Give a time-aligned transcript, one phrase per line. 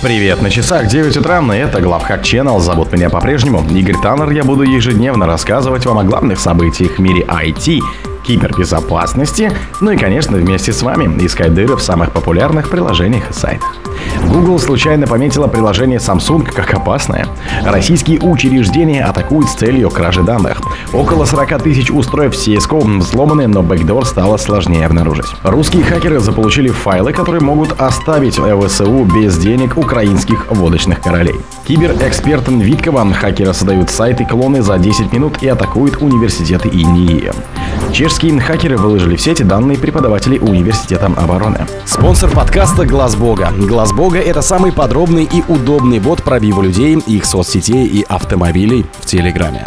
[0.00, 2.60] Привет, на часах 9 утра, и это Главхак Channel.
[2.60, 4.30] Зовут меня по-прежнему Игорь Таннер.
[4.30, 7.80] Я буду ежедневно рассказывать вам о главных событиях в мире IT,
[8.24, 9.50] кибербезопасности,
[9.80, 13.74] ну и, конечно, вместе с вами искать дыры в самых популярных приложениях и сайтах.
[14.38, 17.26] Google случайно пометила приложение Samsung как опасное.
[17.64, 20.60] Российские учреждения атакуют с целью кражи данных.
[20.92, 25.26] Около 40 тысяч устройств CSGO взломаны, но бэкдор стало сложнее обнаружить.
[25.42, 31.34] Русские хакеры заполучили файлы, которые могут оставить ВСУ без денег украинских водочных королей.
[31.66, 37.32] Киберэксперт Виткова хакеры создают сайты клоны за 10 минут и атакуют университеты Индии.
[37.92, 41.66] Чешские хакеры выложили в сети данные преподавателей университета обороны.
[41.84, 43.50] Спонсор подкаста Глаз Бога.
[43.56, 49.06] Глаз Бога это самый подробный и удобный бот пробива людей, их соцсетей и автомобилей в
[49.06, 49.66] Телеграме.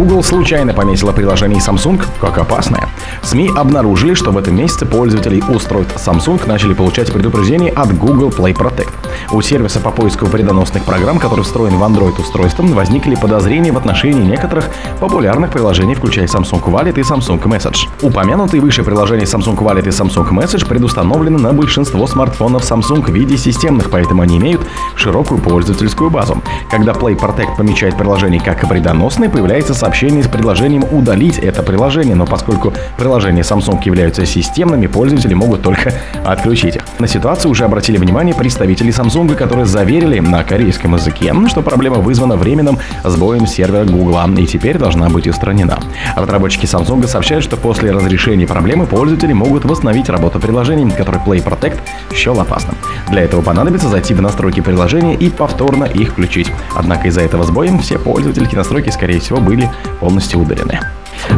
[0.00, 2.88] Google случайно пометила приложение Samsung как опасное.
[3.22, 8.54] СМИ обнаружили, что в этом месяце пользователи устройств Samsung начали получать предупреждения от Google Play
[8.54, 8.88] Protect.
[9.30, 14.70] У сервиса по поиску вредоносных программ, который встроен в Android-устройство, возникли подозрения в отношении некоторых
[15.00, 17.86] популярных приложений, включая Samsung Wallet и Samsung Message.
[18.00, 23.36] Упомянутые выше приложения Samsung Wallet и Samsung Message предустановлены на большинство смартфонов Samsung в виде
[23.36, 24.62] системных, поэтому они имеют
[24.96, 26.38] широкую пользовательскую базу.
[26.70, 32.24] Когда Play Protect помечает приложение как вредоносное, появляется сообщение с предложением удалить это приложение, но
[32.24, 35.92] поскольку приложения Samsung являются системными, пользователи могут только
[36.24, 36.82] отключить их.
[36.98, 42.36] На ситуацию уже обратили внимание представители Samsung, которые заверили на корейском языке, что проблема вызвана
[42.36, 45.78] временным сбоем сервера Google и теперь должна быть устранена.
[46.16, 51.78] Разработчики Samsung сообщают, что после разрешения проблемы пользователи могут восстановить работу приложений, которые Play Protect
[52.14, 52.76] счел опасным.
[53.10, 56.50] Для этого понадобится зайти в настройки приложения и повторно их включить.
[56.74, 60.80] Однако из-за этого сбоя все пользователи настройки, скорее всего, были полностью удалены.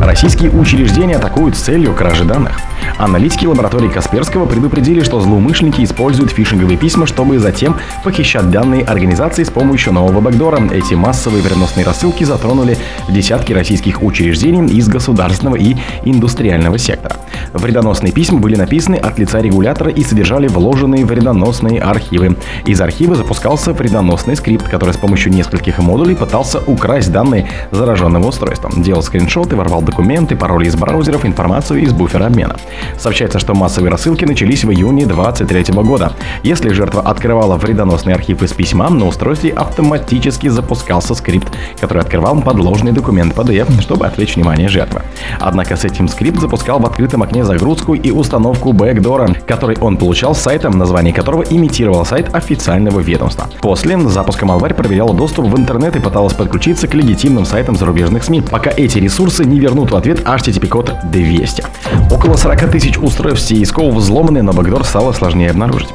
[0.00, 2.60] Российские учреждения атакуют с целью кражи данных.
[2.98, 9.50] Аналитики лаборатории Касперского предупредили, что злоумышленники используют фишинговые письма, чтобы затем похищать данные организации с
[9.50, 10.62] помощью нового бэкдора.
[10.72, 17.16] Эти массовые переносные рассылки затронули десятки российских учреждений из государственного и индустриального сектора.
[17.52, 22.36] Вредоносные письма были написаны от лица регулятора и содержали вложенные вредоносные архивы.
[22.66, 28.70] Из архива запускался вредоносный скрипт, который с помощью нескольких модулей пытался украсть данные зараженного устройства.
[28.76, 32.56] Делал скриншоты, ворвал документы, пароли из браузеров, информацию из буфера обмена.
[32.98, 36.12] Сообщается, что массовые рассылки начались в июне 2023 года.
[36.42, 41.48] Если жертва открывала вредоносный архив из письма, на устройстве автоматически запускался скрипт,
[41.80, 45.02] который открывал подложный документ PDF, чтобы отвлечь внимание жертвы.
[45.40, 50.34] Однако с этим скрипт запускал в открытом окне загрузку и установку бэкдора, который он получал
[50.34, 53.48] с сайтом, название которого имитировал сайт официального ведомства.
[53.62, 58.42] После запуска Malware проверяла доступ в интернет и пыталась подключиться к легитимным сайтам зарубежных СМИ,
[58.42, 61.64] пока эти ресурсы не вернут в ответ HTTP-код 200.
[62.10, 65.88] Около 40 тысяч устройств CSGO взломаны, но бэкдор стало сложнее обнаружить.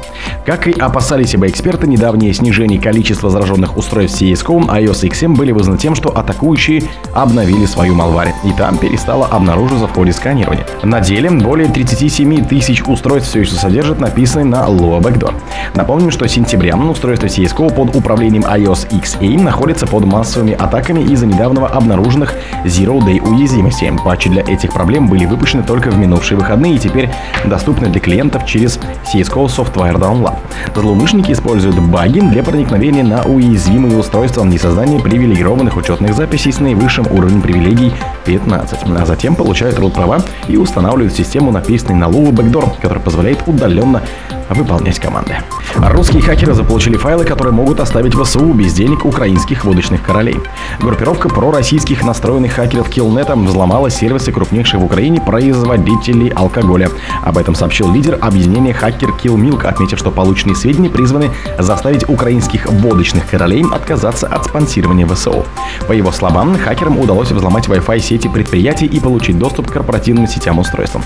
[0.44, 5.78] Как и опасались бы эксперты, недавнее снижение количества зараженных устройств CSGO iOS XM были вызваны
[5.78, 6.84] тем, что атакующие
[7.14, 10.66] обновили свою малварь, и там перестала обнаруживаться в ходе сканирования.
[10.82, 15.34] На деле более 37 тысяч устройств все еще содержат написанный на Lua Backdoor.
[15.74, 21.26] Напомним, что с сентября устройство CSGO под управлением iOS XA находится под массовыми атаками из-за
[21.26, 22.34] недавнего обнаруженных
[22.64, 23.90] Zero Day уязвимостей.
[24.04, 27.10] Патчи для этих проблем были выпущены только в минувшие выходные и теперь
[27.46, 28.78] доступны для клиентов через
[29.12, 30.36] CSGO Software Download.
[30.74, 37.06] Злоумышленники используют баги для проникновения на уязвимые устройства и создания привилегированных учетных записей с наивысшим
[37.10, 37.92] уровнем привилегий
[38.28, 43.38] 15, а затем получают root права и устанавливают систему, написанной на Lua Backdoor, который позволяет
[43.46, 44.02] удаленно
[44.50, 45.36] выполнять команды.
[45.76, 50.36] Русские хакеры заполучили файлы, которые могут оставить ВСУ без денег украинских водочных королей.
[50.80, 56.90] Группировка пророссийских настроенных хакеров Killnet взломала сервисы крупнейших в Украине производителей алкоголя.
[57.22, 63.28] Об этом сообщил лидер объединения хакер Killmilk, отметив, что полученные сведения призваны заставить украинских водочных
[63.28, 65.44] королей отказаться от спонсирования ВСУ.
[65.86, 70.58] По его словам, хакерам удалось взломать Wi-Fi сети предприятий и получить доступ к корпоративным сетям
[70.58, 71.02] устройствам.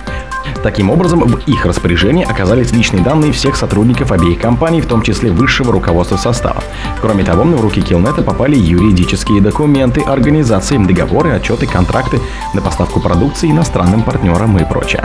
[0.63, 5.31] Таким образом, в их распоряжении оказались личные данные всех сотрудников обеих компаний, в том числе
[5.31, 6.63] высшего руководства состава.
[7.01, 12.21] Кроме того, в руки Килнета попали юридические документы, организации, договоры, отчеты, контракты
[12.55, 15.05] на поставку продукции иностранным партнерам и прочее.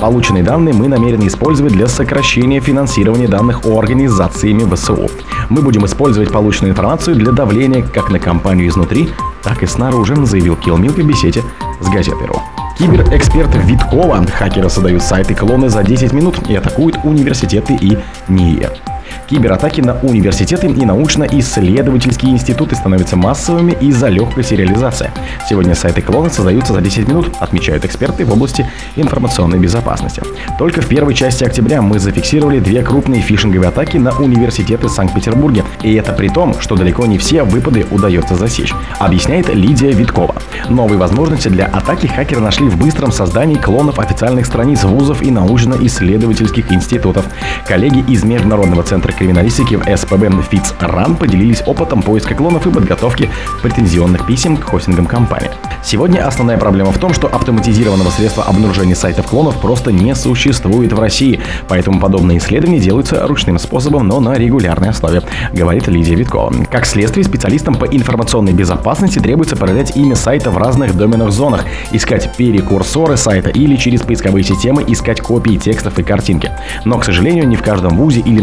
[0.00, 5.08] Полученные данные мы намерены использовать для сокращения финансирования данных о организациями ВСУ.
[5.48, 9.10] Мы будем использовать полученную информацию для давления как на компанию изнутри,
[9.42, 11.42] так и снаружи, заявил Килмилк в беседе
[11.80, 12.55] с газетой.ру.
[12.78, 14.24] Киберэксперт Виткова.
[14.26, 18.95] Хакеры создают сайты клоны за 10 минут и атакуют университеты и НИИ.
[19.26, 25.10] Кибератаки на университеты и научно-исследовательские институты становятся массовыми из-за легкой сериализации.
[25.48, 30.22] Сегодня сайты клона создаются за 10 минут, отмечают эксперты в области информационной безопасности.
[30.58, 35.64] Только в первой части октября мы зафиксировали две крупные фишинговые атаки на университеты Санкт-Петербурге.
[35.82, 40.36] И это при том, что далеко не все выпады удается засечь, объясняет Лидия Виткова.
[40.68, 46.70] Новые возможности для атаки хакеры нашли в быстром создании клонов официальных страниц вузов и научно-исследовательских
[46.72, 47.26] институтов.
[47.66, 53.28] Коллеги из Международного центра криминалистики в СПБ ФИЦ-РАН поделились опытом поиска клонов и подготовки
[53.62, 55.50] претензионных писем к хостингам компании.
[55.82, 60.98] Сегодня основная проблема в том, что автоматизированного средства обнаружения сайтов клонов просто не существует в
[60.98, 65.22] России, поэтому подобные исследования делаются ручным способом, но на регулярной основе,
[65.52, 66.52] говорит Лидия Виткова.
[66.70, 72.36] Как следствие, специалистам по информационной безопасности требуется проверять имя сайта в разных доменных зонах, искать
[72.36, 76.50] перекурсоры сайта или через поисковые системы искать копии текстов и картинки.
[76.84, 78.40] Но, к сожалению, не в каждом вузе или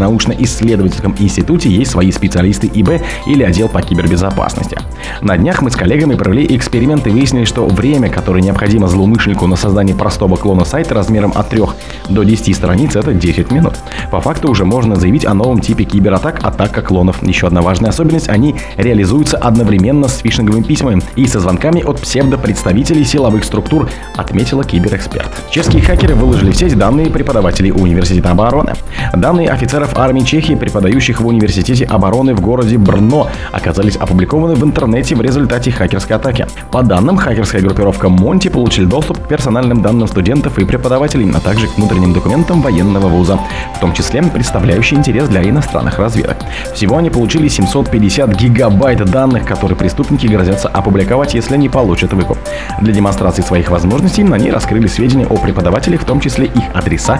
[0.63, 4.77] научно-исследовательском институте есть свои специалисты ИБ или отдел по кибербезопасности.
[5.21, 9.55] На днях мы с коллегами провели эксперимент и выяснили, что время, которое необходимо злоумышленнику на
[9.55, 11.63] создание простого клона сайта размером от 3
[12.09, 13.73] до 10 страниц, это 10 минут.
[14.11, 17.21] По факту уже можно заявить о новом типе кибератак– атака клонов.
[17.23, 23.03] Еще одна важная особенность– они реализуются одновременно с фишинговыми письмами и со звонками от псевдопредставителей
[23.03, 25.29] силовых структур, отметила киберэксперт.
[25.49, 28.73] Чешские хакеры выложили в сеть данные преподавателей Университета обороны.
[29.13, 35.15] Данные офицеров армии Чехии, преподающих в Университете обороны в городе Брно, оказались опубликованы в интернете
[35.15, 36.47] в результате хакерской атаки.
[36.71, 41.67] По данным, хакерская группировка Монти получили доступ к персональным данным студентов и преподавателей, а также
[41.67, 43.39] к внутренним документам военного вуза,
[43.75, 46.37] в том числе представляющий интерес для иностранных разведок.
[46.73, 52.37] Всего они получили 750 гигабайт данных, которые преступники грозятся опубликовать, если не получат выкуп.
[52.81, 57.19] Для демонстрации своих возможностей на ней раскрыли сведения о преподавателях, в том числе их адреса